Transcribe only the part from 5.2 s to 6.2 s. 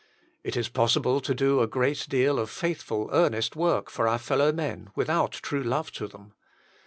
true love to